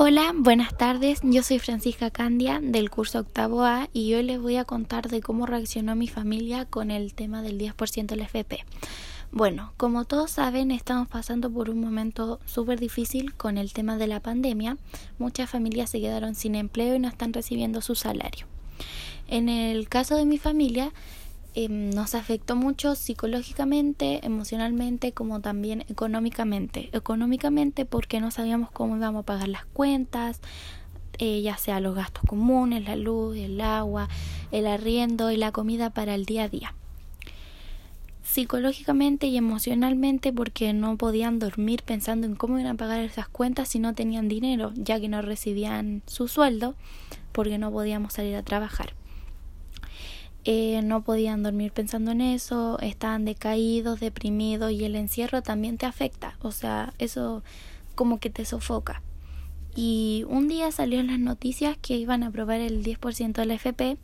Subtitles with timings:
[0.00, 1.18] Hola, buenas tardes.
[1.24, 5.20] Yo soy Francisca Candia del curso octavo A y hoy les voy a contar de
[5.20, 8.64] cómo reaccionó mi familia con el tema del 10% del FP.
[9.32, 14.06] Bueno, como todos saben, estamos pasando por un momento súper difícil con el tema de
[14.06, 14.76] la pandemia.
[15.18, 18.46] Muchas familias se quedaron sin empleo y no están recibiendo su salario.
[19.26, 20.92] En el caso de mi familia,
[21.54, 26.90] Em, nos afectó mucho psicológicamente, emocionalmente, como también económicamente.
[26.92, 30.40] Económicamente porque no sabíamos cómo íbamos a pagar las cuentas,
[31.18, 34.08] eh, ya sea los gastos comunes, la luz, el agua,
[34.52, 36.74] el arriendo y la comida para el día a día.
[38.22, 43.68] Psicológicamente y emocionalmente porque no podían dormir pensando en cómo iban a pagar esas cuentas
[43.68, 46.74] si no tenían dinero, ya que no recibían su sueldo
[47.32, 48.92] porque no podíamos salir a trabajar.
[50.44, 55.86] Eh, no podían dormir pensando en eso, estaban decaídos, deprimidos y el encierro también te
[55.86, 57.42] afecta, o sea, eso
[57.94, 59.02] como que te sofoca.
[59.74, 63.96] Y un día salió las noticias que iban a aprobar el 10% del FP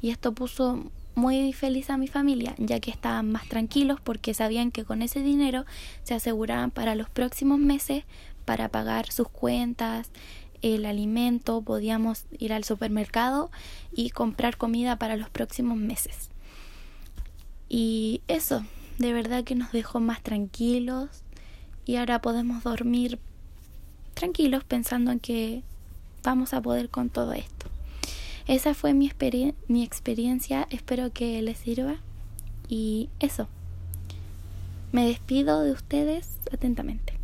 [0.00, 4.70] y esto puso muy feliz a mi familia, ya que estaban más tranquilos porque sabían
[4.70, 5.66] que con ese dinero
[6.02, 8.04] se aseguraban para los próximos meses
[8.44, 10.10] para pagar sus cuentas,
[10.62, 13.50] el alimento, podíamos ir al supermercado
[13.92, 16.30] y comprar comida para los próximos meses.
[17.68, 18.64] Y eso,
[18.98, 21.08] de verdad que nos dejó más tranquilos
[21.86, 23.18] y ahora podemos dormir
[24.14, 25.62] tranquilos pensando en que
[26.22, 27.66] vamos a poder con todo esto.
[28.46, 29.12] Esa fue mi,
[29.68, 31.96] mi experiencia, espero que les sirva
[32.68, 33.48] y eso.
[34.92, 37.19] Me despido de ustedes atentamente.